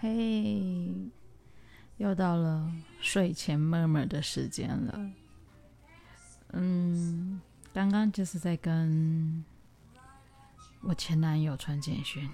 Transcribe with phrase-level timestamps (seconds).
[0.00, 0.94] 嘿，
[1.96, 5.10] 又到了睡前 murmur 的时间了。
[6.52, 7.40] 嗯，
[7.72, 9.44] 刚刚就是在跟
[10.82, 12.30] 我前男友传简讯。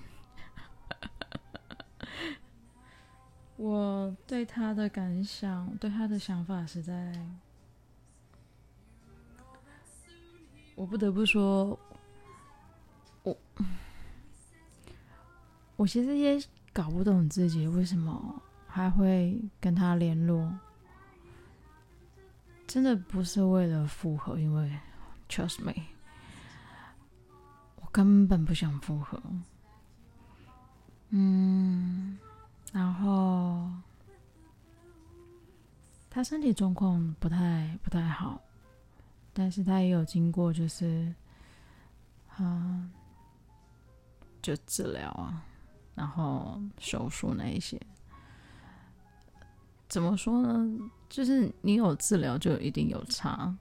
[3.57, 7.27] 我对他的感想，对他的想法实在，
[10.75, 11.79] 我不得不说，
[13.23, 13.35] 我
[15.77, 16.39] 我其实也。
[16.75, 20.53] 搞不懂自己为什么还会跟他联络，
[22.67, 24.77] 真的不是为了复合，因为
[25.29, 25.73] trust me，
[27.77, 29.23] 我根本不想复合。
[31.11, 32.19] 嗯，
[32.73, 33.71] 然后
[36.11, 38.43] 他身体状况不太不太好，
[39.33, 41.15] 但是他也有经过，就是
[42.37, 42.91] 啊，
[44.43, 45.45] 就治疗啊。
[45.95, 47.81] 然后手术那一些，
[49.89, 50.91] 怎么说呢？
[51.09, 53.57] 就是你有治疗就一定有差，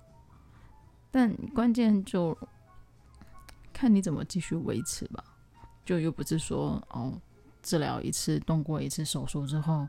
[1.12, 2.36] 但关键就
[3.72, 5.24] 看你怎么继续维持吧。
[5.86, 7.14] 就又不是说哦，
[7.62, 9.88] 治疗一次、动过一次手术之后，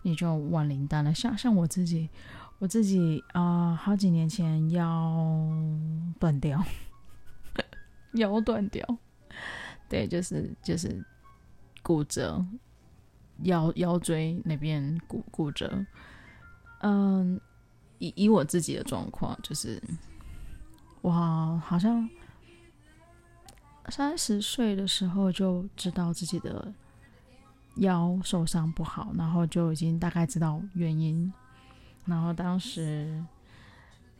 [0.00, 1.12] 你就万灵丹了。
[1.12, 2.08] 像像我自己，
[2.58, 5.50] 我自己啊、好几年前腰
[6.18, 6.64] 断掉，
[8.14, 8.86] 腰断掉，
[9.90, 11.04] 对，就是就是。
[11.82, 12.44] 骨折，
[13.42, 15.84] 腰腰椎那边骨骨折。
[16.80, 17.40] 嗯，
[17.98, 19.82] 以以我自己的状况，就是
[21.00, 22.08] 我好像
[23.88, 26.72] 三十岁的时候就知道自己的
[27.76, 31.32] 腰受伤不好，然后就已经大概知道原因。
[32.04, 33.24] 然后当时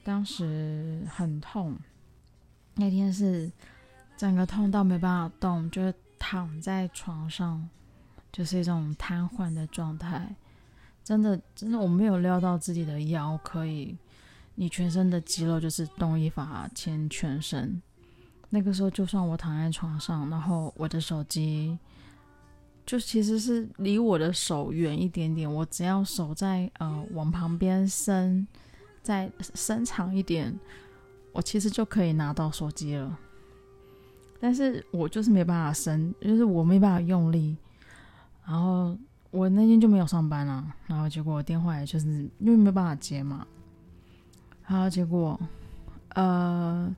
[0.03, 1.79] 当时很痛，
[2.75, 3.51] 那天是
[4.17, 5.95] 整个痛到没办法动，就是。
[6.23, 7.69] 躺在床上，
[8.31, 10.37] 就是一种瘫痪的状态。
[11.03, 13.99] 真的，真的，我没有料到自己的腰可以，
[14.55, 17.83] 你全身的肌肉就是动一发牵全身。
[18.51, 21.77] 那个时候，就算我躺在床上，然后我的手机
[22.87, 28.47] 就其实是离我的手远一点点，我只要手在呃往旁边伸，
[29.03, 30.57] 再伸长一点，
[31.33, 33.19] 我其实就可以拿到手机了。
[34.45, 37.57] 但是我就是没办法伸，就是我没办法用力，
[38.45, 38.99] 然后
[39.31, 42.09] 我那天就没有上班了，然后结果电话也就是
[42.41, 43.47] 因为没办法接嘛，
[44.67, 45.39] 然后结果，
[46.17, 46.93] 呃，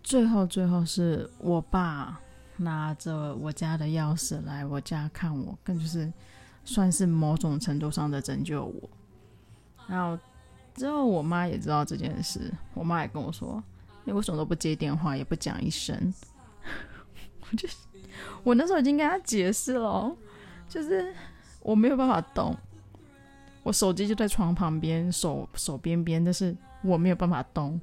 [0.00, 2.20] 最后最后是我爸
[2.58, 6.12] 拿着我家的钥匙来我家看我，更就是
[6.64, 8.88] 算是某种程度上的拯救我，
[9.88, 10.16] 然后
[10.74, 13.60] 之后我妈也知道这件事，我妈也跟我说。
[14.08, 15.94] 你为什么都不接电话，也不讲一声？
[17.44, 17.68] 我就，
[18.42, 20.16] 我那时候已经跟他解释了，
[20.66, 21.14] 就是
[21.60, 22.56] 我没有办法动，
[23.62, 27.78] 我手机就在床旁边，手手边边，但是我没有办法动，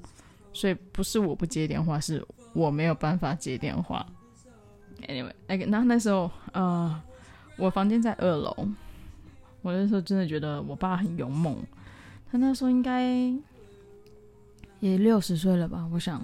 [0.52, 4.04] 所以不是我不接电话，是我没有办法接电话。
[5.08, 7.00] Anyway，那个，那那时候，呃，
[7.56, 8.68] 我房间在二楼，
[9.62, 11.56] 我那时候真的觉得我爸很勇猛，
[12.32, 13.32] 他那时候应该。
[14.80, 15.88] 也六十岁了吧？
[15.92, 16.22] 我想，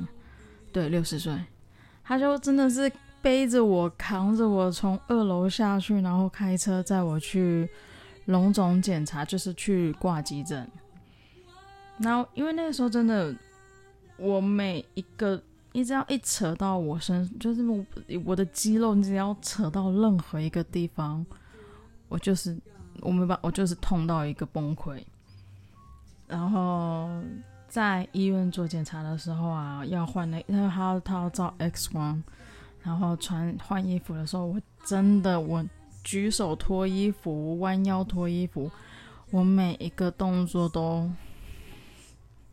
[0.72, 1.38] 对，六十岁，
[2.04, 2.92] 他就真的是
[3.22, 7.68] 背着我，扛着我从二楼下去，然后开车载我去
[8.26, 10.70] 荣总检查，就是去挂急诊。
[12.00, 13.34] 然后因为那个时候真的，
[14.18, 15.42] 我每一个，
[15.72, 17.86] 你只要一扯到我身，就是我
[18.26, 21.26] 我的肌肉，你只要扯到任何一个地方，
[22.10, 22.58] 我就是
[23.00, 25.04] 我没办法，我就是痛到一个崩溃，
[26.28, 27.22] 然后。
[27.72, 32.22] 在医院做检查的时候啊，要换那，因为他要他要照 X 光，
[32.84, 35.66] 然后穿换衣服的时候，我真的我
[36.04, 38.70] 举手脱衣服，弯腰脱衣服，
[39.30, 41.10] 我每一个动作都，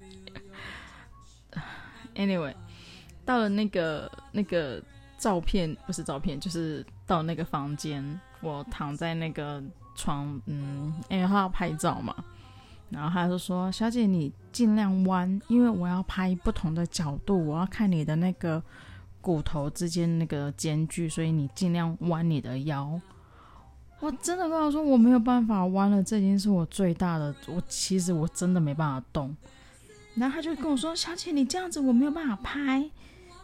[2.15, 2.55] anyway，
[3.25, 4.81] 到了那个那个
[5.19, 9.61] 照片不是照片，就是到那个房间，我躺在那个
[9.97, 12.15] 床，嗯，因为他要拍照嘛。
[12.91, 18.63] 然后他就说：“小姐，你尽量弯，因为我要拍不同的角度，我要看你的那个
[19.21, 22.99] 骨头之间那个间距，所以你尽量弯你的腰。”
[24.01, 27.35] 我真的跟他说：“我没有办法弯了，这已经是我最大的。
[27.49, 29.37] 我其实我真的没办法动。”
[30.17, 32.91] 然后他就跟我说：“小姐，你这样子我没有办法拍，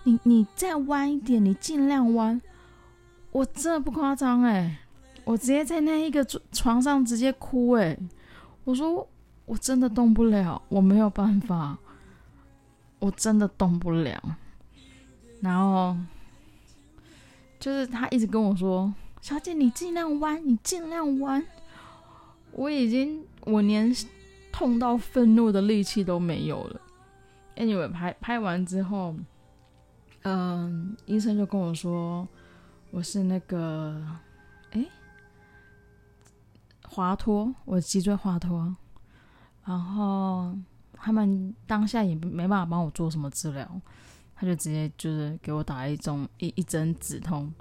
[0.05, 2.41] 你你再弯一点，你尽量弯。”
[3.31, 4.79] 我真的不夸张哎，
[5.25, 7.99] 我直接在那一个床上直接哭哎，
[8.65, 9.07] 我说。
[9.47, 11.79] 我真的动不了，我没有办法，
[12.99, 14.21] 我真的动不了。
[15.41, 15.97] 然后
[17.61, 21.45] 就是他一直跟我说：“小姐，你尽量弯，你尽量弯。”
[22.53, 23.95] 我已经，我连
[24.53, 26.81] 痛到愤怒的力气都没有了。
[27.57, 29.15] Anyway，拍拍完之后，
[30.23, 32.27] 嗯，医生就跟我说，
[32.91, 34.03] 我是那个，
[34.71, 34.87] 哎，
[36.89, 38.75] 滑脱，我脊椎滑脱。
[39.65, 40.55] 然后
[40.93, 43.81] 他们当下也没办法帮我做什么治疗，
[44.35, 47.53] 他就直接就是给我打一种一一针止痛。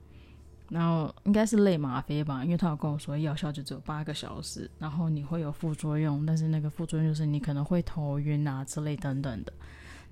[0.69, 9.53] 然后应该是类吗啡吧，因为他有跟我说药效就只有八个小时，然后你会有副作用，但是那个副作用就是你可能会头晕啊之类等等的。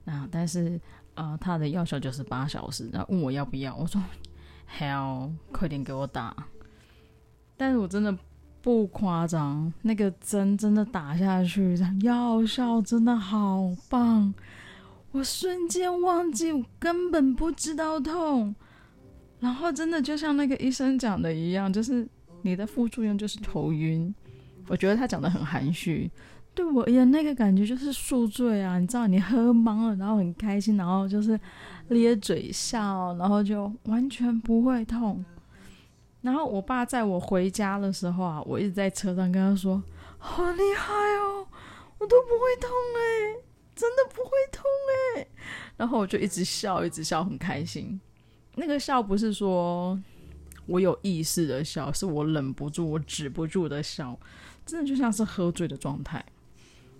[0.03, 0.79] 那但是
[1.15, 3.99] 呃，他的药效就是八小时，然后问我要不要，我说
[4.77, 6.35] Hell，快点给我打。
[7.57, 8.15] 但是我真的
[8.61, 14.33] 不夸张，那个针真的打下去，药效真的好棒，
[15.11, 18.55] 我瞬间忘记我根本不知道痛。
[19.39, 22.07] 然后真的就像那个医生讲的一样，就是
[22.43, 24.13] 你的副作用就是头晕。
[24.67, 26.09] 我觉得他讲的很含蓄，
[26.53, 31.37] 对我而言那个感觉就是宿醉啊，你知道，你喝茫了，然后很开心，然后就是
[31.89, 35.25] 咧嘴笑，然后就完全不会痛。
[36.21, 39.81] 然后我爸在我回家的时候啊，我一直在车上跟他说
[40.19, 41.47] ：“好厉害哦，
[41.97, 43.41] 我都不会痛哎，
[43.75, 44.63] 真的不会痛
[45.15, 45.27] 哎。”
[45.77, 47.99] 然后我就一直笑，一直笑，很开心。
[48.55, 49.99] 那个笑不是说
[50.67, 54.15] 我有意识的笑，是我忍不住，我止不住的笑，
[54.63, 56.23] 真的就像是喝醉的状态。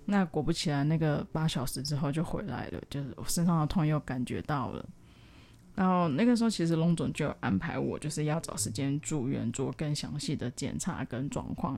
[0.05, 4.83] 那果不其然，那个八小时之后就回来了，就是我身上的痛又感觉到了。
[5.81, 11.75] 然后那个时候，其实龙总就安排我，就是要找时间住院做更详细的检查跟状况。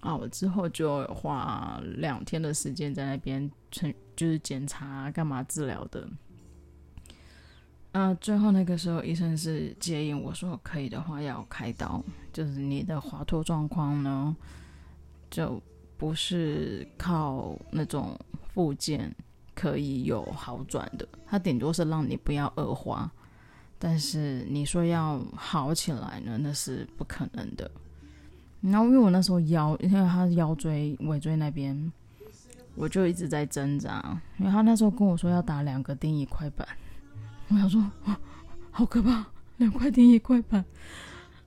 [0.00, 6.08] 啊，我之后就花两天的时间在那边，就是检查干嘛治疗的。
[7.92, 12.02] 嗯、呃，最后那个时候，医生是建议我说，可以的话要开刀，
[12.32, 14.34] 就是你的滑脱状况呢，
[15.28, 15.62] 就
[15.98, 18.18] 不是靠那种
[18.54, 19.14] 复健
[19.54, 23.12] 可以有好转的，它顶多是让你不要恶化，
[23.78, 27.70] 但是你说要好起来呢，那是不可能的。
[28.60, 31.92] 然后因为我那时候腰，因为他腰椎、尾椎那边，
[32.74, 36.66] 我就一直在挣扎，因为他那时候跟我说要打两个钉一块板。
[37.48, 38.18] 我想说哇，
[38.72, 39.24] 好可怕，
[39.58, 40.64] 两块钉一块板，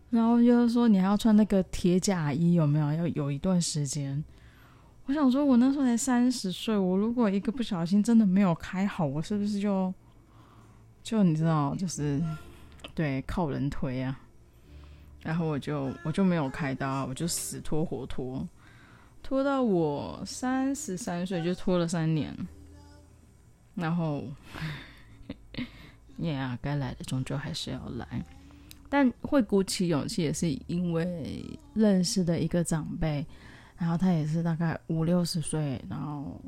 [0.09, 2.93] 然后又说你还要穿那个铁甲衣，有没有？
[2.93, 4.23] 要有一段时间。
[5.07, 9.93] 我想说，我那时候才三十岁，我如果一个不小心真的没有开好，我是不是就
[11.03, 12.21] 就你知道，就是
[12.93, 14.19] 对靠人推啊？
[15.21, 18.47] 然后我就我就没有开刀，我就死拖活拖，
[19.21, 22.35] 拖到我三十三岁，就拖了三年，
[23.75, 24.23] 然后。
[26.19, 28.23] yeah，该来的终究还是要来，
[28.89, 31.43] 但会鼓起勇气也是因为
[31.73, 33.25] 认识的一个长辈，
[33.75, 36.39] 然后他也是大概五六十岁，然后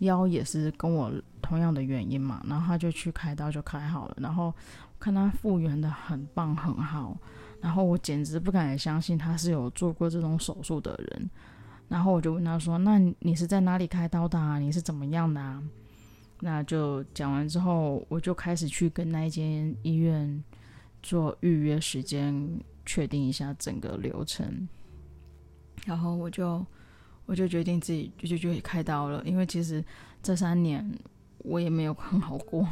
[0.00, 1.10] 腰也是跟我
[1.40, 4.52] 同样的原因嘛，然后他就去开刀就开好了，然后
[4.98, 7.16] 看他复原的很棒很好，
[7.60, 11.30] 然后我简直不敢相信他是有做过这种手术的人，
[11.88, 14.58] 然后我就问他说：“那你是在哪里开刀的啊？
[14.58, 15.62] 你是怎么样的啊？”
[16.42, 20.42] 那就讲完之后，我就开始去跟那间医院
[21.02, 22.34] 做预约时间，
[22.86, 24.66] 确定一下整个流程。
[25.84, 26.64] 然后我就
[27.30, 29.84] 我就决定自己就就就开刀了，因为其实
[30.20, 30.84] 这三年
[31.38, 32.66] 我也没有很好过，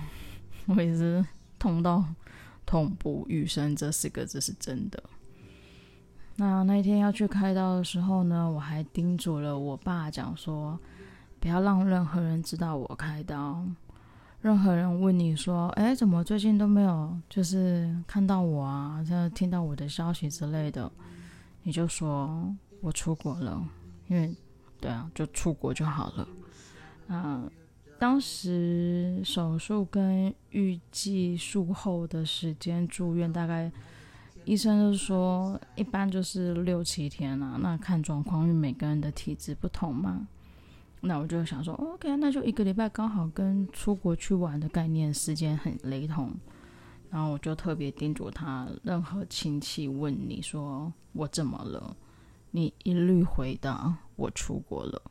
[0.67, 1.25] 我也是
[1.61, 2.05] 痛到
[2.67, 5.00] 痛不欲生这四个字是真的。
[6.35, 10.77] 那那一天要去开刀的时候呢，我还叮嘱了我爸讲说。
[11.41, 13.65] 不要让任何人知道我开刀。
[14.41, 20.91] 任何人问你说：“哎，怎么最近都没有，就是看到我啊，就听到我的消息之类的，
[21.62, 23.65] 你就说我出国了，
[24.09, 24.35] 因为
[24.80, 26.28] 对啊，就出国就好了。”
[27.08, 27.50] 嗯，
[27.99, 33.73] 当时手术跟预计术后的时间住院，大概
[34.44, 40.28] 医生就说一般就是六七天啊，那看状况，因为每个人的体质不同嘛。
[41.00, 46.32] 那我就想说，OK，那就一个礼拜刚好跟出国去玩的概念时间很雷同。
[47.11, 51.97] 然后我就特别叮嘱他，任何亲戚问你说我怎么了，
[52.50, 55.02] 你一律回答我出国了。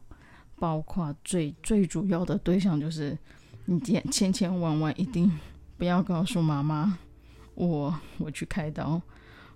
[0.60, 3.18] 包括最最主要的对象就是
[3.66, 3.80] 你
[4.12, 5.32] 千千万万一定
[5.78, 6.98] 不要告诉妈妈
[7.56, 9.02] 我我去开刀，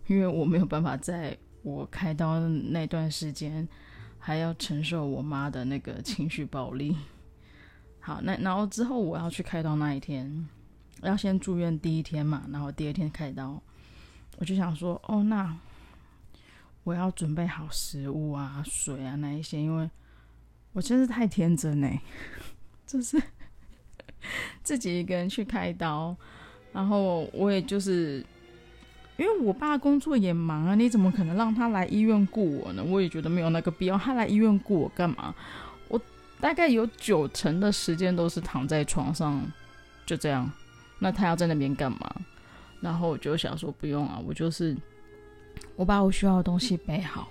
[0.07, 3.67] 因为我没有办法在我开刀那段时间。
[4.23, 6.95] 还要承受我妈的那个情绪暴力。
[7.99, 10.47] 好，那然后之后我要去开刀那一天，
[11.01, 13.59] 要先住院第一天嘛，然后第二天开刀，
[14.37, 15.57] 我就想说，哦，那
[16.83, 19.89] 我要准备好食物啊、水啊那一些，因为
[20.73, 21.87] 我真是太天真呢，
[22.87, 23.21] 就是
[24.63, 26.15] 自己一个人去开刀，
[26.73, 28.25] 然后我也就是
[29.17, 32.83] 因为我爸工作也忙啊，你怎么可能让他来医院顾我呢？
[32.83, 35.35] 我也觉得没有那个必要，他来医院顾我干嘛？
[35.87, 36.01] 我
[36.39, 39.39] 大概有九成的时间都是躺在床上，
[40.05, 40.51] 就这样。
[40.97, 42.15] 那他要在那边干嘛？
[42.79, 44.75] 然后我就想说不用啊，我就是。
[45.75, 47.27] 我把我需要的东西备好，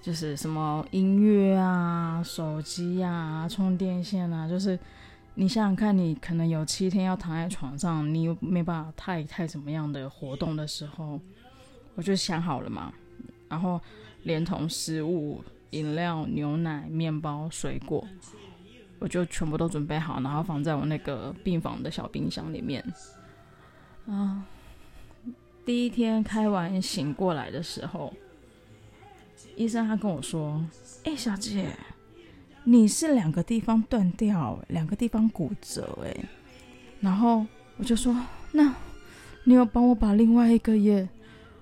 [0.00, 4.78] 就是什么音乐啊、手机啊、充电线啊，就是
[5.34, 11.18] 你想想看，你可能有七天要躺在床上，你又没办法太太什么样的活动的时候，
[11.94, 12.92] 我就想好了嘛，
[13.48, 13.80] 然后
[14.22, 18.06] 连同食物、饮料、牛奶、面包、水果，
[18.98, 22.84] 我就全部都准备好，然后放在我那个病房的小冰箱里面，
[24.06, 24.44] 啊。
[25.70, 28.12] 第一天开完醒过来的时候，
[29.54, 30.60] 医生他跟我说
[31.06, 31.68] ：“哎、小姐，
[32.64, 36.24] 你是两个地方断掉，两个地方骨折，哎。”
[36.98, 37.46] 然后
[37.76, 38.74] 我就说：“那
[39.44, 41.08] 你有帮我把另外一个也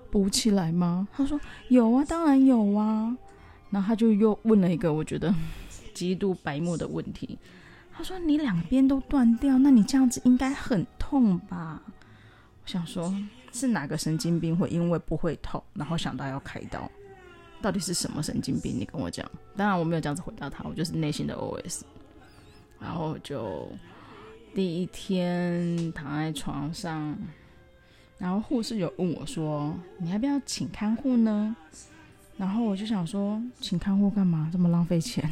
[0.09, 1.39] 补起来吗？”他说
[1.69, 3.15] ：“有啊，当然有啊。”
[3.69, 5.31] 然后他就又问了一个我觉得
[5.93, 7.37] 极度白目的问题，
[7.95, 11.83] 他说：“你两边都断掉，那你这样子应该很痛吧？”
[12.65, 13.13] 我想说。
[13.51, 16.89] 是哪个神经病会因为不会痛，然后想到要开刀？
[17.61, 18.73] 到底是什么神经病？
[18.77, 19.29] 你跟我讲。
[19.57, 21.81] 当然我没有这样子回答他，我就是内心的 OS。
[22.79, 23.69] 然后就
[24.55, 27.17] 第一天躺在床上，
[28.17, 31.53] 然后护士有问我说：“你要不要请看护呢？”
[32.37, 34.49] 然后我就想说：“请看护干嘛？
[34.53, 35.29] 这么浪费钱？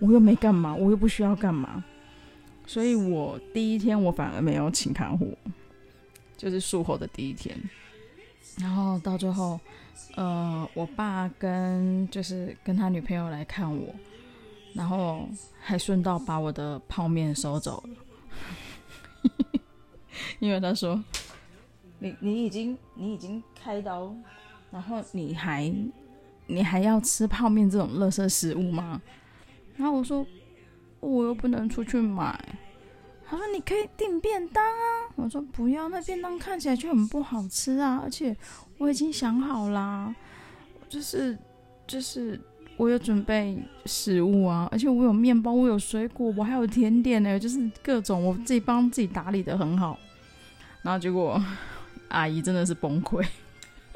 [0.00, 1.84] 我又没干嘛，我又不需要干嘛。”
[2.66, 5.38] 所以我第一天我反而没有请看护。
[6.40, 7.54] 就是术后的第一天，
[8.56, 9.60] 然后到最后，
[10.16, 13.94] 呃，我爸跟就是跟他女朋友来看我，
[14.72, 15.28] 然后
[15.60, 19.30] 还顺道把我的泡面收走了，
[20.40, 21.04] 因为他说，
[21.98, 24.16] 你你已经你已经开刀，
[24.70, 25.70] 然后你还
[26.46, 29.02] 你还要吃泡面这种垃圾食物吗？
[29.76, 30.26] 然后我说，
[31.00, 32.42] 我又不能出去买。
[33.26, 38.36] 他说：“你可以订便当啊。”我说：“不要，那便当看起来就很不好吃啊，而且
[38.78, 40.14] 我已经想好啦，
[40.88, 41.36] 就是
[41.86, 42.40] 就是
[42.76, 49.98] 我有准备食物啊，而且我有面包，我有水果，我还有甜点呢，就是各种我自己帮自己打理得很好。
[50.82, 51.42] 然后结果
[52.08, 53.26] 阿姨真的是崩溃，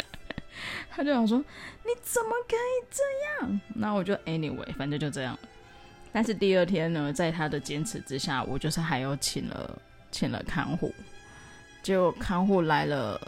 [0.91, 1.39] 他就想说
[1.85, 5.39] ：‘你怎么可以这样？’那我就 anyway，反正就这样。”
[6.13, 9.79] 但是第二天呢，在他的坚持之下，我就是还有请了
[10.13, 10.95] 请了看护，
[11.85, 13.21] 结果看护来了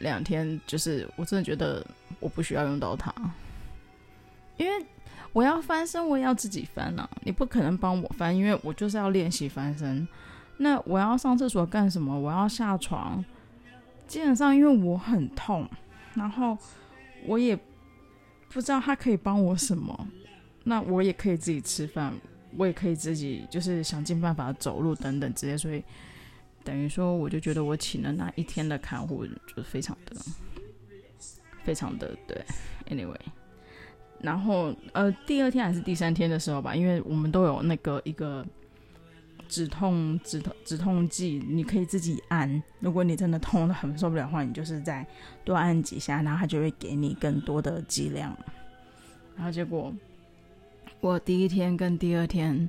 [0.00, 1.84] 两天，就是我真的觉得
[2.20, 3.10] 我不需要用到它，
[4.58, 4.86] 因为
[5.32, 10.06] 我要翻身，我也要自己翻啊，你不可能帮我翻，因为我就是要练习翻身。
[10.58, 12.18] 那我要上厕所干什么？
[12.18, 13.24] 我要下床，
[14.06, 15.66] 基本上因为我很痛，
[16.14, 16.56] 然后
[17.24, 17.58] 我也
[18.50, 20.08] 不知道他可以帮我什么。
[20.64, 22.12] 那我也可以自己吃饭，
[22.56, 25.82] 我也可以自己就是想尽办法走路等等之类，所以
[26.66, 30.16] 等于说我就觉得我请了那一天的看护就是非常的
[31.62, 32.44] 非常的对
[32.90, 33.16] ，anyway，
[34.20, 38.44] 然后呃第二天还是第三天的时候吧，因为我们都有那个一个
[39.48, 45.06] 止痛止痛止痛剂，你可以自己按，如果你真的痛得很受不了的话，你就是再
[45.44, 48.36] 多按几下，然后它就会给你更多的剂量，
[49.36, 49.94] 然后结果。
[51.00, 52.68] 我第一天跟第二天，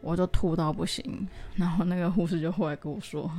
[0.00, 3.30] 我就吐到不行，然后那个护士就后来跟我说：“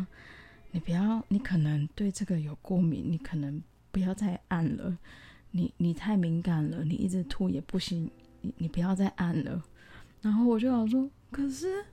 [0.71, 4.97] 你不要，你可能对这个有过敏，你可能不要再按了，
[5.51, 8.09] 你你太敏感了，你一直吐也不行，
[8.41, 9.61] 你你不要再按了。”
[10.21, 11.83] 然后我就想说：“可是，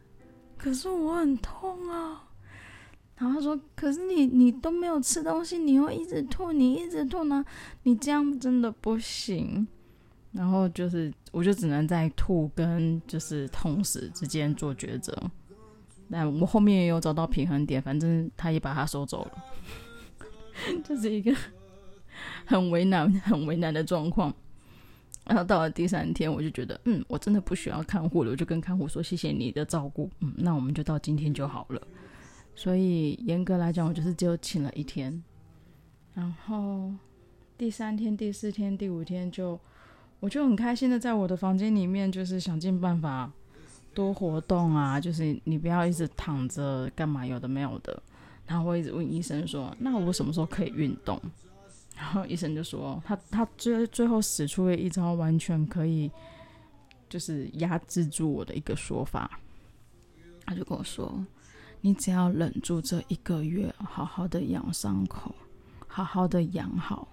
[0.56, 2.24] 可是我很痛啊。”
[3.16, 7.44] 然后他说：“可是你你都没有吃东西，你又一直吐，你一直吐呢，
[7.82, 9.66] 你这样真的不行。”
[10.30, 15.16] 然后就是，我就只能在吐跟就是痛死之间做抉择。
[16.10, 19.44] 但我后面也有找到平衡点，反正他也把它收走了，
[20.84, 21.34] 就是一个
[22.44, 24.32] 很为难、很为难的状况。
[25.24, 31.82] 然后到了第三天，我就觉得，嗯，我真的不需要看护了，我就跟看护说：“谢谢你的照顾，嗯，那我们就到今天就好了。”
[32.54, 35.22] 所以严格来讲，我就是只有请了一天。
[36.14, 36.90] 然后
[37.58, 39.58] 第三天、第四天、第五天就。
[40.20, 43.30] 我就很开心的在我的房间里面，就是想尽办法
[43.94, 48.02] 多活动啊，就是你不要一直躺着干嘛，有的没有的。
[48.46, 51.20] 然后我一直问医生说：“那我什么时候可以运动？”
[51.96, 56.10] 然后医生就说他他最最后使出了一招，完全可以
[57.08, 59.38] 就是压制住我的一个说法。
[60.46, 61.24] 他就跟我说
[61.82, 65.34] ：“你只要忍住这一个月，好好的养伤口，
[65.86, 67.06] 好好的养好。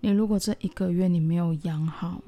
[0.00, 2.20] 你如果这一个月你没有养好，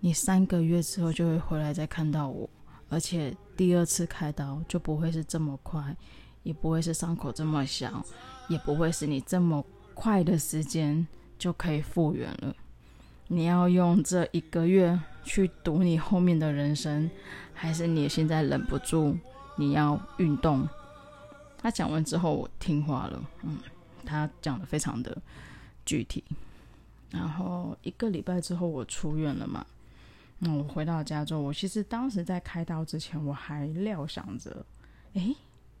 [0.00, 2.48] 你三个月之后就会回来再看到我，
[2.88, 5.96] 而且第二次开刀就不会是这么快，
[6.42, 8.04] 也不会是伤口这么小，
[8.48, 11.06] 也不会是你这么。”快的时间
[11.38, 12.56] 就可以复原了。
[13.28, 17.08] 你要用这一个月去赌你后面的人生，
[17.52, 19.14] 还是你现在忍不住
[19.56, 20.66] 你要运动？
[21.58, 23.22] 他讲完之后，我听话了。
[23.42, 23.58] 嗯，
[24.04, 25.16] 他讲得非常的
[25.84, 26.24] 具体。
[27.12, 29.64] 然后一个礼拜之后，我出院了嘛。
[30.38, 34.64] 那我回到家之后，我其实当时在开刀之前，我还料想着，
[35.12, 35.36] 诶，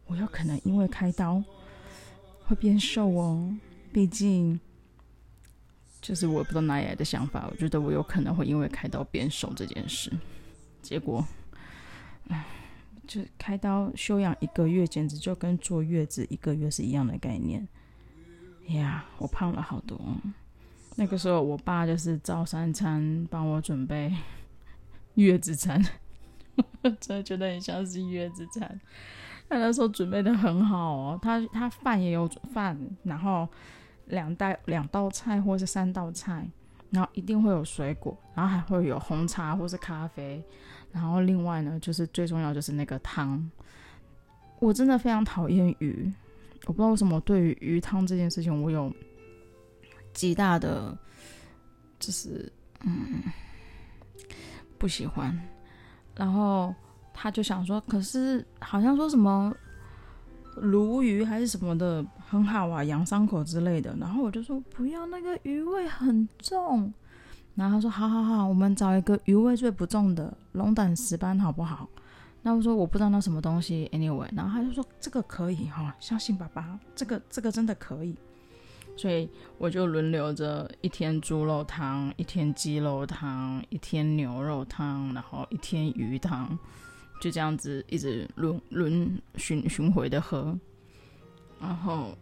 [0.06, 1.42] 我有可能因为开刀
[2.44, 3.52] 会变瘦哦。
[3.92, 4.60] 毕竟，
[6.00, 10.12] 就是我不知道哪里来的想法，我觉得我有可能会因为开刀变瘦这件事。
[10.80, 11.26] 结果，
[12.28, 12.44] 唉，
[13.06, 17.66] 就开刀休养一个月，简直就跟坐月子一个月是一样的概念。
[18.68, 19.98] 呀，我胖了好多。
[20.96, 24.14] 那个时候，我爸就是照三餐帮我准备
[25.14, 25.82] 月子餐，
[27.00, 28.80] 真的觉得很像是月子餐。
[29.48, 33.48] 他那时候准备的很好哦，他他饭也有饭，然后。
[34.06, 36.46] 两道两道菜或是三道菜，
[36.90, 40.42] 然后一定会有水果，然后还会有红茶或是咖啡，
[40.90, 43.48] 然后另外呢，就是最重要就是那个汤。
[44.58, 46.12] 我真的非常讨厌鱼，
[46.66, 48.92] 我不知道为什么对于鱼汤这件事情，我有
[50.12, 50.96] 极大的
[51.98, 53.22] 就是嗯
[54.78, 55.38] 不喜欢。
[56.16, 56.74] 然后
[57.12, 59.54] 他就想说，可是好像说什么。
[60.54, 63.96] 鲈鱼还是什么的很好啊，养伤口之类的。
[63.98, 66.92] 然后我就说不要，那个鱼味很重。
[67.54, 71.88] 然后他说好好好，我们找一个鱼味最不重的龙胆石斑好不好？
[72.42, 74.28] 那我说我不知道那什么东西，anyway。
[74.36, 78.14] 然后他就说这个可以哈、相信爸爸，这个这个真的可以。
[78.96, 79.28] 所以
[79.58, 86.58] 我就轮流着一天猪肉汤，一天鸡肉汤，一天牛肉汤，然后一天鱼汤。
[87.20, 90.58] 就这样子一直轮轮巡巡回的喝，
[91.60, 92.18] 然后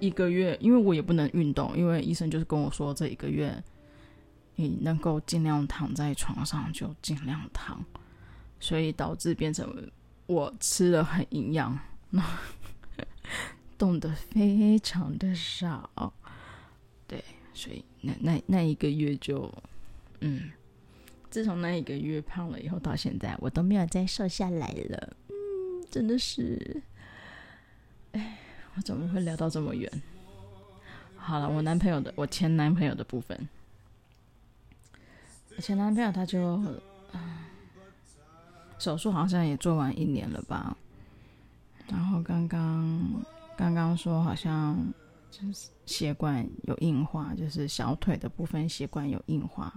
[0.00, 3.62] 一个月，因为我也不能运动，因为医生就是跟我说，这一个月
[4.56, 7.80] 你能够尽量躺在床上就尽量躺，
[8.58, 9.72] 所以导致变成
[10.26, 11.78] 我吃的很营养，
[13.78, 16.12] 动得非常的少，
[17.06, 19.52] 对，所以那那那一个月就
[20.20, 20.50] 嗯。
[21.30, 25.16] 自从那一个月胖了以后，到现在我都没有再瘦下来了。
[25.26, 25.34] 嗯，
[25.90, 26.80] 真的是，
[28.12, 28.38] 哎，
[28.76, 29.90] 我怎么会聊到这么远？
[31.16, 33.48] 好了，我男朋友的，我前男朋友的部分，
[35.56, 36.62] 我前男朋友他就，
[38.78, 40.76] 手术好像也做完一年了吧？
[41.88, 43.24] 然后刚刚
[43.56, 44.76] 刚刚说好像
[45.30, 49.72] 就是血管有硬化，就是小腿的部分血管有硬化。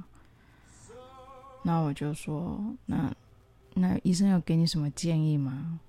[1.63, 3.13] 那我就说，那
[3.73, 5.79] 那医生有给你什么建议吗？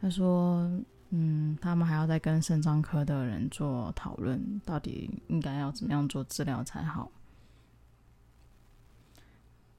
[0.00, 0.68] 他说，
[1.10, 7.10] 嗯，他们还要再跟肾脏科的人做讨论，到底应该要怎么样做治疗才好。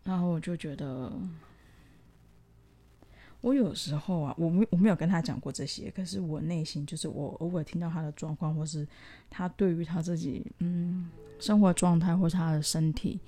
[0.03, 1.11] 然后我就觉得，
[3.47, 8.87] 我有时候啊，我没我没有跟他讲过这些，可是我内心就是我偶尔听到他的状况，或是
[9.29, 13.19] 他对于他自己嗯生活状态或是他的身体。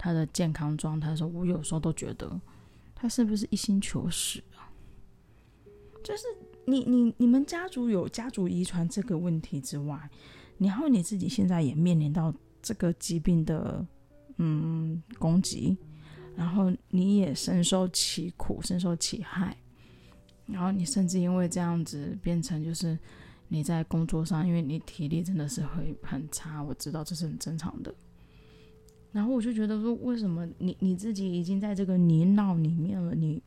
[0.00, 2.40] 他的健康状态的时候，我有时候都觉得
[2.94, 4.70] 他是不是一心求死啊？
[6.04, 6.22] 就是
[6.66, 10.08] 你你你们家族有家族遗传这个问题之外，
[10.56, 13.84] 然后你自己现在也面临到这个疾病的
[14.36, 15.76] 嗯攻击，
[16.36, 19.56] 然后你也深受其苦，深受其害，
[20.48, 22.98] 然后你甚至因为这样子变成就是
[23.48, 27.94] 你在工作上，因为你体力真的是会很差，我知道这是很正常的。
[29.12, 33.42] 然后我就觉得说，为什么你你自己已经在这个泥淖里面了，你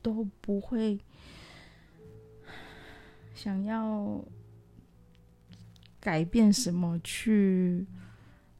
[0.00, 0.98] 都不会
[3.34, 4.24] 想要
[5.98, 7.86] 改变什么，去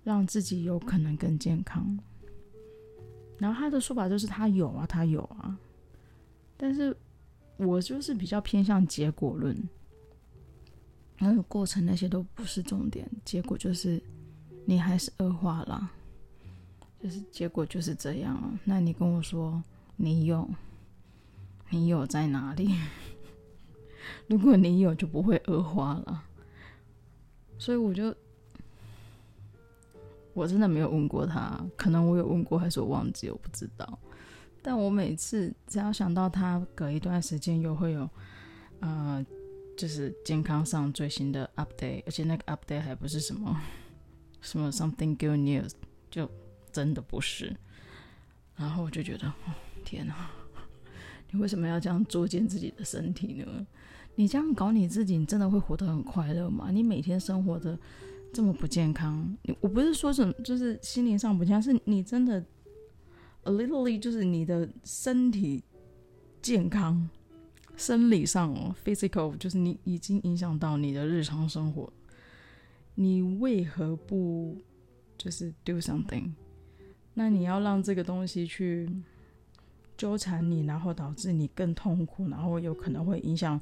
[0.02, 1.98] 让自己有可能更健康？
[3.38, 5.58] 然后他的说法就是他有啊，他有啊，
[6.56, 6.94] 但是
[7.60, 9.56] 我就是比较偏向结果论，
[11.16, 14.02] 然后过程那些都不是重点，结果就是
[14.64, 15.90] 你还是恶化了。
[17.02, 18.58] 就是结果就是这样。
[18.64, 19.62] 那你跟我说，
[19.96, 20.48] 你有，
[21.70, 22.74] 你有在哪里？
[24.28, 26.24] 如果你有，就不会恶化了。
[27.58, 28.14] 所以我就
[30.34, 33.98] 我真的没有问过他，可能我有问过，还是我忘记，我不知道。
[34.62, 38.08] 但我每次只要想到他，隔一段时间又会有，
[38.80, 39.24] 呃，
[39.76, 43.58] 就是健康上最新的 update，而且那个 update 还不是什么
[44.42, 45.70] 什么 something good news，
[46.10, 46.30] 就
[46.70, 47.56] 真的不是。
[48.54, 50.30] 然后我就觉得，哦，天哪，
[51.32, 53.66] 你为什么要这样作践自己的身体呢？
[54.16, 56.70] 你这样搞你自己，你真的会活得很快乐吗？
[56.70, 57.78] 你每天生活的
[58.34, 62.44] 这么不健康，我不是说什么，就是心灵上不健康，是你真的。
[63.44, 65.64] A little 就是你的身体
[66.42, 67.08] 健康，
[67.74, 71.90] 生理上哦，physical 就是你已经影响到你的日常生活，
[72.94, 74.58] 你为何不
[75.16, 76.32] 就是 do something？
[77.14, 78.88] 那你要让这个东西去
[79.96, 83.58] 纠缠你，然后导致你更痛苦，然后有可能会影响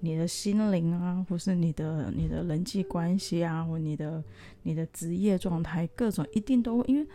[0.00, 4.22] 你的心灵啊，或是你的你的人际关系啊，或你的
[4.64, 7.06] 你的职业状态，各种一定都会因为。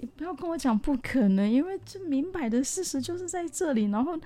[0.00, 3.84] 你不要跟我讲不可能，因为这明摆的事实就是在这里。
[3.90, 4.18] 然后，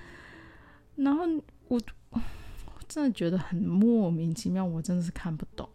[0.94, 1.24] 然后
[1.66, 1.80] 我
[2.12, 2.20] 我
[2.86, 5.68] 真的觉得很莫名其妙，我真的是看不懂。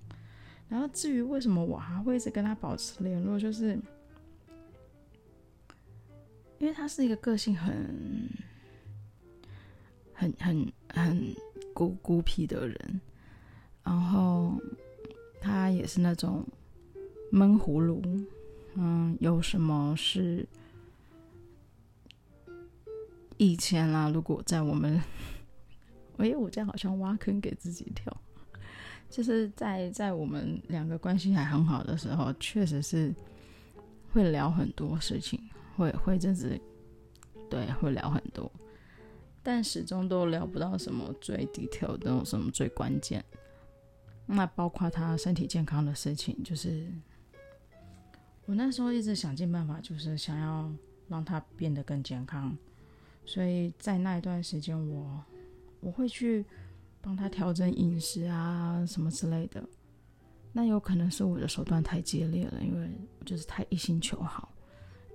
[0.69, 3.77] 然后至于为什么我还会一直跟他保持联络，就是
[6.59, 8.29] 因为他是一个个性很、
[10.13, 11.35] 很、很、很
[11.73, 13.01] 孤孤僻的人，
[13.83, 14.57] 然后
[15.41, 16.47] 他也是那种
[17.31, 18.01] 闷葫芦。
[18.81, 20.47] 嗯，有什么事？
[23.35, 25.01] 以前啦，如果在我们，
[26.15, 28.15] 哎，我这样好像挖坑给自己跳。
[29.09, 33.13] 就是在在我们两个关系还很好的时候，确实是
[34.13, 35.37] 会聊很多事情，
[35.75, 36.57] 会会就是
[37.49, 38.49] 对，会聊很多，
[39.43, 43.21] 但始终都聊不到什么最 detail 的，什么最关键。
[44.25, 46.89] 那包括他身体健康的事情，就是。
[48.49, 50.73] 我那时候一直想尽办法，就是想要
[51.07, 52.57] 让他变得更健康，
[53.23, 55.25] 所以在那一段时间我，我
[55.81, 56.43] 我会去
[56.99, 59.63] 帮他调整饮食啊什么之类的。
[60.51, 62.89] 那有可能是我的手段太激烈了，因为
[63.23, 64.51] 就是太一心求好。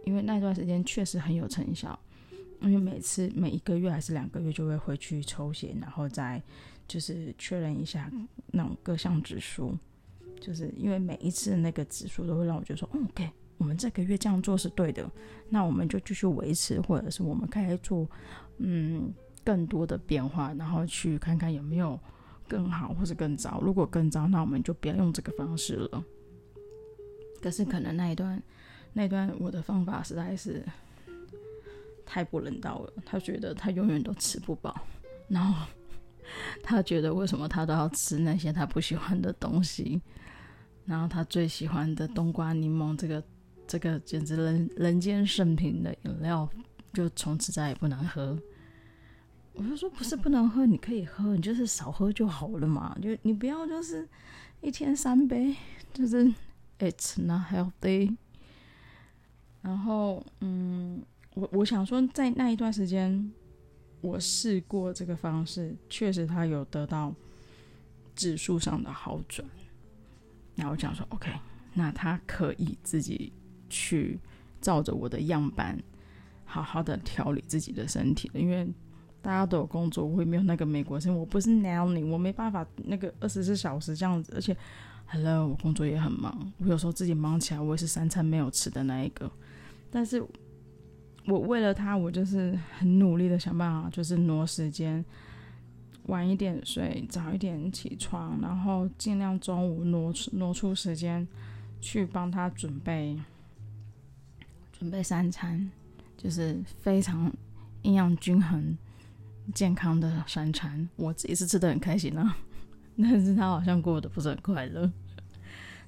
[0.05, 1.99] 因为那段时间确实很有成效，
[2.61, 6.41] 因为每次每一个月还是两个月就会回去抽血，然后再
[6.87, 8.09] 就是确认一下
[8.53, 9.77] 那种各项指数。
[10.45, 15.11] 就是因为每一次那个指数都会让我觉得说，，OK，我们这个月这样做是对的，
[15.49, 18.07] 那我们就继续维持，或者是我们该做
[18.59, 19.11] 嗯
[19.43, 21.99] 更多的变化，然后去看看有没有
[22.47, 23.59] 更好或是更糟。
[23.63, 26.05] 如果更糟，那我们就不要用这个方式了。
[27.41, 28.43] 可是可能那一段
[28.93, 30.63] 那一段我的方法实在是
[32.05, 34.79] 太不人道了，他觉得他永远都吃不饱，
[35.27, 35.67] 然后
[36.63, 40.03] 他觉得为什么他都要吃那些他不喜欢的东西。
[40.87, 43.23] 然后他最喜欢的冬瓜柠檬，这个
[43.67, 46.49] 这个简直人人间圣品的饮料，
[46.93, 48.39] 就从此再也不能喝。
[49.55, 52.97] 我就说不是不能喝，你可以喝，你就是少喝就好了嘛。
[53.01, 54.07] 就你不要就是
[54.61, 55.55] 一天三杯，
[55.93, 56.25] 就是
[56.79, 58.17] it's not healthy。
[59.63, 61.03] 然后嗯，
[61.35, 63.33] 我我想说，在那一段时间，
[64.01, 67.15] 我试过这个方式，确实他有得到
[68.15, 69.49] 指数上的好转。
[70.57, 71.31] 然后我讲说，OK，
[71.73, 73.33] 那他可以自己
[73.69, 74.19] 去
[74.61, 75.77] 照着我的样板，
[76.45, 78.31] 好好的调理自己的身体。
[78.35, 78.67] 因为
[79.21, 84.33] 大家都有工作，我也没有那个美国生，我不是 nanny，我没办法那个二十四小时这样子。
[84.37, 84.57] 而且
[85.07, 89.31] ，Hello，我工作也很忙，我有时候自己忙起来，我也是三餐没有吃的那一个。
[89.91, 90.25] 但是
[91.27, 95.05] 我为了他，我就是很努力的想办法，就是挪时间。
[96.07, 101.27] 晚一点睡，早一点起床，然后尽量中午挪出挪出时间
[101.81, 103.19] 去帮他准备
[104.71, 105.71] 准备三餐，
[106.17, 107.33] 就是非常
[107.83, 108.77] 营养均衡、
[109.55, 110.87] 健康的三餐。
[110.97, 112.37] 我自己是吃的很开心啊，
[113.01, 114.93] 但是他好像过得不是很快乐。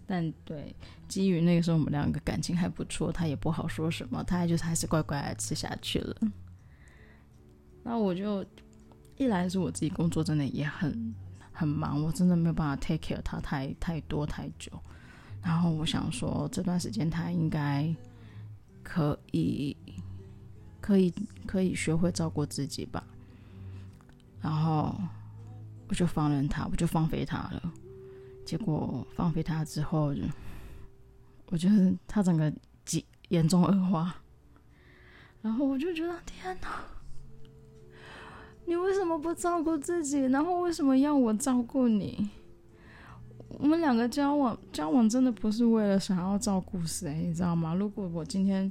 [0.07, 0.75] 但对，
[1.09, 6.17] 基于那个时候我们两个感情还不错，他也不好说什么，他就是还是乖乖吃下去了。
[7.83, 8.43] 那我就。
[9.17, 11.15] 一来是我自己工作真的也很
[11.53, 14.71] 很忙，我真的没有办法 take care 他太太多太久。
[15.43, 17.95] 然后我想说这段时间他应该
[18.83, 19.77] 可以
[20.81, 21.13] 可以
[21.47, 23.03] 可以学会照顾自己吧。
[24.43, 24.95] 然后
[25.89, 27.73] 我就放任他，我就放飞他了。
[28.45, 30.15] 结果放飞他之后，
[31.47, 32.53] 我觉得他整个
[32.85, 34.15] 极严重恶化。
[35.43, 36.85] 然后我就觉得天哪！
[38.67, 40.21] 你为什么不照顾自己？
[40.27, 42.29] 然后为什么要我照顾你？
[43.59, 47.75] 我们两个交往交往真的不是为了想要照顾谁，你知道吗？
[47.75, 48.71] 如果我今天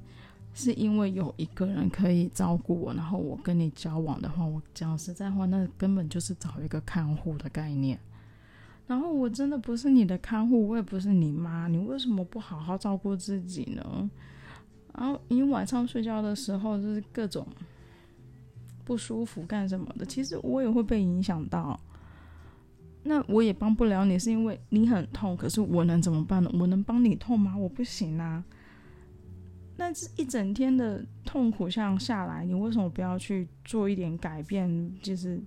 [0.53, 7.97] 是因为有一个人可以照顾我，然后我跟你交往的话，我讲实在话，那根本就是找一个看护的概念。
[8.85, 14.09] 然后我真的不是你的看护，我也不是你妈，你为什么不好好照顾自己呢？
[14.93, 17.47] 然后你晚上睡觉的时候就是各种
[18.85, 21.77] 不舒服干什么的，其实我也会被影响到。
[23.03, 25.35] 那我也帮不了你，是因为你很痛。
[25.35, 26.49] 可是我能怎么办呢？
[26.53, 27.55] 我能帮你痛吗？
[27.57, 28.43] 我不行啊。
[29.77, 34.95] 那这一整天的痛苦像下来，你为什么不要去做一点改变？
[35.01, 35.39] 就是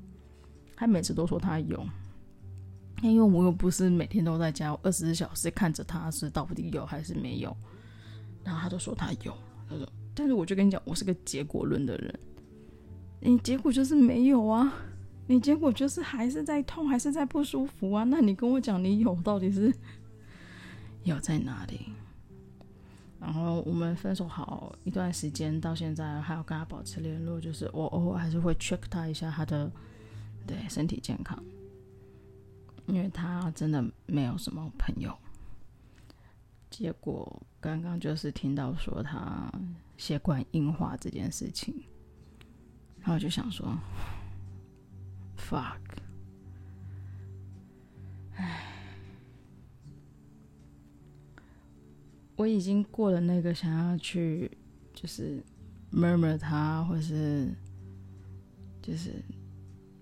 [0.77, 1.85] 他每次都说他有，
[3.03, 7.57] 因为我又不是每天都在家，二十四小时看着他是到底有还是没有。
[8.45, 9.37] 然后他就说他有，
[9.69, 12.21] 他说，但是我就跟你讲，我是个结果论的人，
[13.21, 14.73] 你结果就是没有啊。
[15.31, 18.03] 你结果就是还是在痛，还是在不舒服啊？
[18.05, 19.71] 那你跟我讲，你有到底是
[21.05, 21.81] 有在哪里？
[23.21, 29.71] 然后我们分手好一段时间，到现在还要跟他保持联络，就是我偶尔还是会 check 他一下他的
[30.47, 31.39] 对身体健康，
[32.87, 35.15] 因为他真的没有什么朋友。
[36.71, 39.53] 结果刚刚就是听到说他
[39.99, 41.75] 血管硬化这件事情，
[43.09, 43.67] 然后我就想说。
[45.39, 45.79] fuck，
[48.35, 48.67] 唉，
[52.37, 54.51] 我已经过了那个想要去
[54.93, 55.43] 就是
[55.91, 57.49] murmur 他，或是
[58.83, 59.25] 就是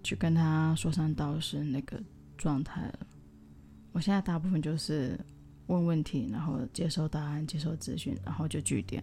[0.03, 2.03] 去跟他说三道四那个
[2.37, 3.07] 状态了。
[3.93, 5.17] 我现在大部分就是
[5.69, 9.01] 问问题，然后接受答案，接受资讯，然后就句点，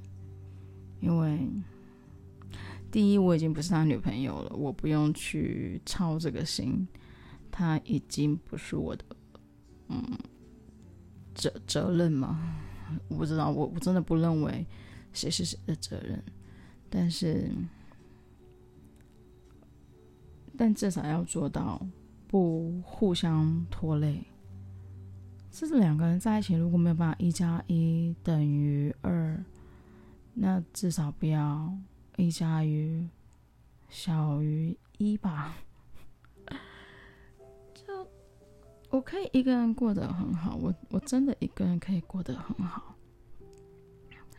[1.00, 1.40] 因为。
[2.94, 6.88] 第一，我已经不是他女朋友了，我不用去操这个心，
[7.50, 9.04] 他已经不是我的，
[9.90, 10.00] 嗯，
[11.34, 12.56] 责责任吗？
[13.08, 14.64] 我不知道，我我真的不认为
[15.12, 16.24] 谁是谁的责任，
[16.88, 17.50] 但是，
[20.56, 21.84] 但至少要做到
[22.28, 24.24] 不互相拖累。
[25.50, 29.44] 这是两个人在一起，如果没有办法一加一等于二，
[30.36, 31.76] 那至少不要。
[32.16, 33.08] 一加于
[33.90, 35.56] 小于一吧，
[37.74, 38.08] 就
[38.90, 42.96] 我可以一个人过得很好，我我真的一个人可以过得很好，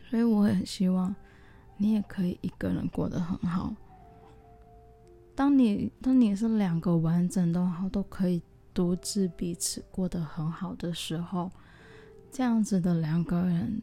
[0.09, 1.13] 所以我很希望
[1.77, 3.75] 你也可以一个人过得很好。
[5.35, 8.41] 当你当你是两个完整的话，都可以
[8.73, 11.51] 独自彼此过得很好的时候，
[12.31, 13.81] 这样子的两个人。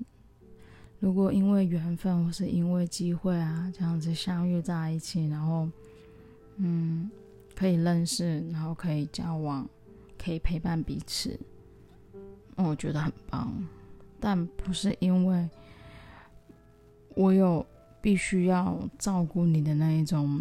[1.02, 5.68] 如果因为缘分或是因为机会啊，这样子相遇在一起，然后，
[6.58, 7.10] 嗯，
[7.56, 9.68] 可以认识，然后可以交往，
[10.16, 11.36] 可以陪伴彼此，
[12.54, 13.52] 那我觉得很棒。
[14.20, 15.50] 但不是因为
[17.16, 17.66] 我有
[18.00, 20.40] 必须要照顾你的那一种，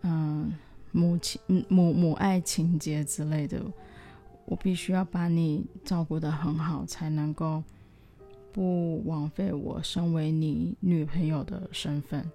[0.00, 0.50] 嗯，
[0.92, 3.62] 母亲母母爱情节之类的，
[4.46, 7.62] 我必须要把你照顾得很好，才能够。
[8.52, 12.30] 不枉费我身为你女朋友的身份。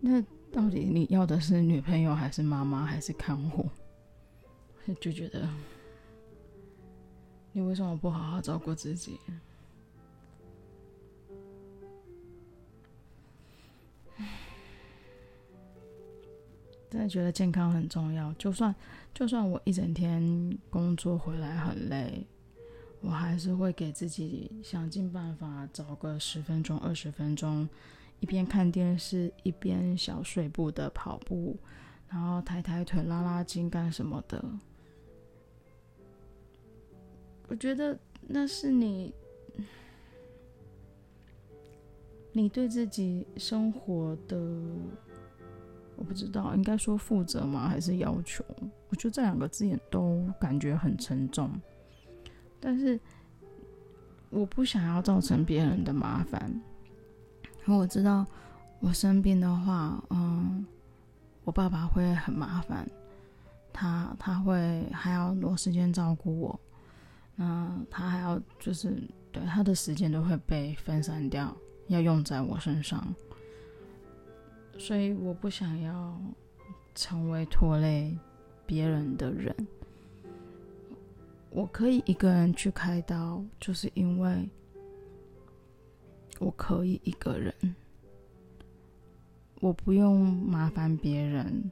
[0.00, 3.68] 那到底你要的是女朋友，还是妈妈，还是看护？
[5.00, 5.48] 就觉得
[7.52, 9.18] 你为什么不好好照顾自己？
[16.90, 18.32] 真的觉得健康很重要。
[18.34, 18.74] 就算
[19.14, 22.26] 就算我一整天工作回来很累。
[23.04, 27.68] 我还是会给自己想尽办法找个十分钟、二十分钟，
[28.20, 31.56] 一边看电视一边小碎步的跑步，
[32.08, 34.42] 然后抬抬腿、拉拉筋干什么的。
[37.48, 39.12] 我觉得那是你，
[42.30, 44.38] 你对自己生活的，
[45.96, 47.68] 我不知道应该说负责吗？
[47.68, 48.44] 还是要求？
[48.90, 51.50] 我觉得这两个字眼都感觉很沉重。
[52.64, 52.98] 但是
[54.30, 56.48] 我不想要造成别人的麻烦，
[57.66, 58.24] 因为我知道
[58.78, 60.64] 我生病的话，嗯，
[61.42, 62.88] 我爸爸会很麻烦，
[63.72, 66.60] 他他会还要挪时间照顾我，
[67.38, 71.54] 嗯，他还要就是对他的时间都会被分散掉，
[71.88, 73.04] 要用在我身上，
[74.78, 76.16] 所以我不想要
[76.94, 78.16] 成为拖累
[78.64, 79.52] 别人的人。
[81.54, 84.48] 我可以一个人去开刀，就是因为
[86.38, 87.54] 我可以一个人，
[89.60, 91.70] 我不用麻烦别人，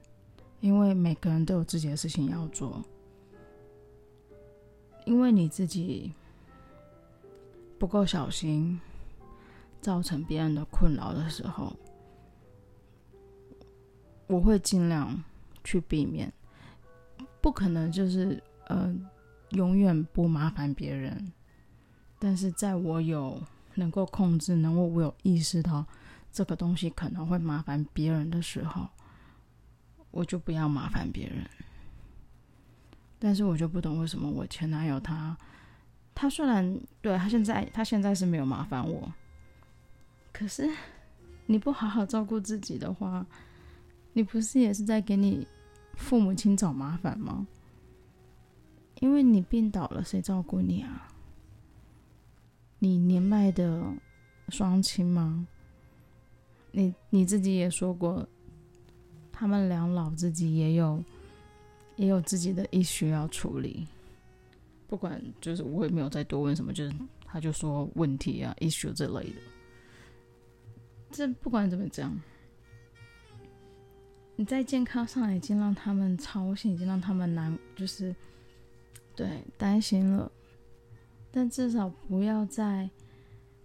[0.61, 2.85] 因为每个人都有自己的事情要做。
[5.07, 6.13] 因为你自己
[7.79, 8.79] 不够小心，
[9.81, 11.75] 造成别人的困扰的时候，
[14.27, 15.25] 我会尽量
[15.65, 16.31] 去避免。
[17.41, 18.95] 不可能就是呃，
[19.51, 21.33] 永远不麻烦别人。
[22.19, 23.43] 但是在我有
[23.75, 25.87] 能够控制，能够我有意识到
[26.31, 28.89] 这个东西可能会麻烦别人的时候，
[30.11, 31.49] 我就不要麻烦别人。
[33.19, 35.37] 但是我就不懂为什么我前男友他，
[36.15, 39.13] 他虽然对他现在他现在是没有麻烦我，
[40.33, 40.71] 可是
[41.47, 43.27] 你不好好照顾自己的话，
[44.13, 45.47] 你不是也是在给你
[45.97, 47.47] 父母亲找麻烦吗？
[49.01, 51.09] 因为你病倒了，谁照顾你啊？
[52.79, 53.83] 你年迈的
[54.49, 55.47] 双亲吗？
[56.71, 58.27] 你你自己也说过，
[59.33, 61.03] 他们两老自己也有
[61.97, 63.87] 也有自己的 issue 要处理。
[64.87, 66.93] 不管就是我也没有再多问什么，就是
[67.25, 69.37] 他就说问题啊 issue 之类的。
[71.11, 72.19] 这不管怎么讲，
[74.37, 78.15] 你在健康上已经让他们操心，已经让他们难，就是
[79.21, 80.33] 对担心了。
[81.31, 82.89] 但至少不要在，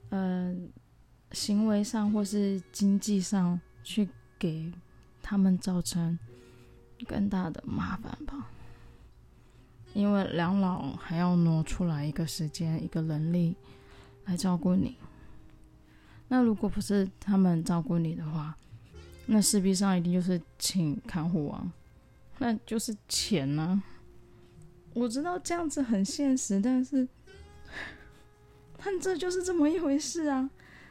[0.09, 0.53] 呃，
[1.31, 4.69] 行为上或是经济上去给
[5.23, 6.19] 他们造成
[7.07, 8.51] 更大的麻烦吧。
[9.93, 13.55] 因为两老还要挪出来一个时间、一个能力
[14.25, 14.97] 来照顾你。
[16.27, 18.57] 那如果不是他们照顾你的话，
[19.25, 21.71] 那势必上一定就是请看护啊，
[22.39, 23.81] 那就是钱啊。
[24.95, 27.07] 我知道这样子很现实，但是。
[28.77, 30.47] 但这就是这么一回事啊！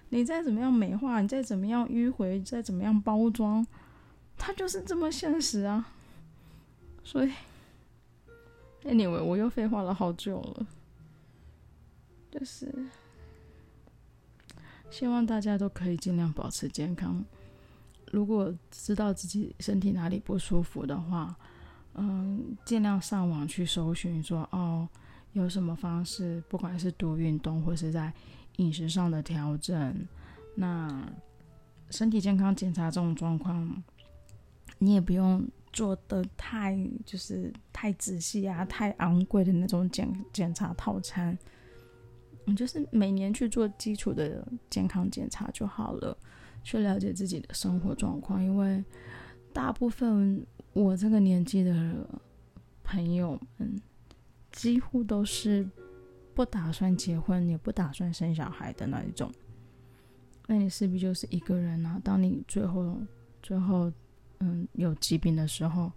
[0.08, 3.64] 你再怎么样美化，你再怎么样迂回，再怎么样包装，
[4.36, 5.92] 它就是这么现实啊！
[7.04, 7.30] 所以
[8.82, 10.66] ，anyway，我又废话了好久了。
[12.32, 12.74] 就是
[14.90, 17.24] 希望大家都可以尽量保持健康。
[18.10, 21.36] 如果知道自己身体哪里不舒服的话，
[21.94, 24.88] 嗯，尽量上网去搜寻说哦。
[25.32, 28.12] 有什么方式，不管是多运动，或是在
[28.58, 30.06] 饮食上的调整，
[30.54, 31.12] 那
[31.90, 33.82] 身体健康检查这种状况，
[34.78, 41.36] 你也不用做的太就是太仔细啊，太昂贵的那种检检查套餐，
[42.44, 46.16] 你就是每年去做基础的健康检查就好了，
[46.62, 48.84] 去了解自己的生活状况，因为
[49.52, 52.06] 大部分我这个年纪的
[52.82, 53.80] 朋友们。
[54.52, 55.68] 几乎都是
[56.32, 59.28] 不打算结婚，也不打算生小孩的那一种。
[60.46, 62.00] 那你势必就是一个人啊。
[62.04, 62.96] 当你最后
[63.42, 63.92] 最后
[64.38, 65.90] 嗯有疾病的时候，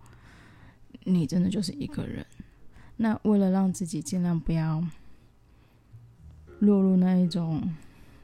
[1.03, 2.25] 你真的就是一个人。
[2.95, 4.83] 那为了让自己尽量不要
[6.57, 7.61] 落入那一种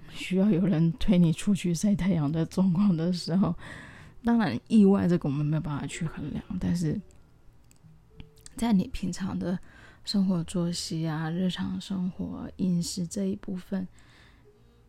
[0.10, 3.54] 需要有人推你出去晒太阳的状况的时候，
[4.24, 7.00] 当然意外这个我们没有办法去衡量，但是
[8.56, 9.60] 在你平常的。
[10.06, 13.88] 生活作息啊，日常生活饮食这一部分，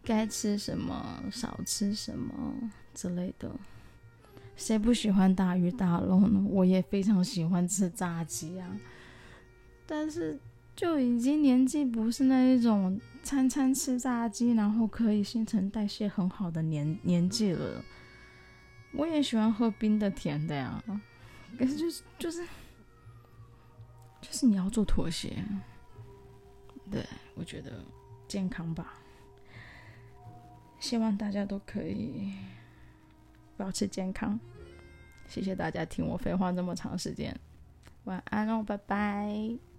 [0.02, 2.52] 该吃什么，少吃什么
[2.92, 3.48] 之类的。
[4.56, 6.44] 谁不喜欢大鱼大肉呢？
[6.50, 8.76] 我也非常喜欢吃炸鸡啊，
[9.86, 10.36] 但是
[10.74, 17.84] 就已经年纪不是那一种餐餐吃炸鸡，然后可以新陈代谢很好的年年纪了。
[18.94, 20.82] 我也喜欢喝冰的、甜的呀，
[21.58, 22.46] 可是就是就是。
[24.26, 25.44] 就是你要做妥协，
[26.90, 27.84] 对，我觉得
[28.26, 28.94] 健康吧。
[30.80, 32.32] 希望大家都可以
[33.58, 34.40] 保持健康。
[35.28, 37.38] 谢谢大家听我废话这么长时间，
[38.04, 39.73] 晚安哦，拜拜。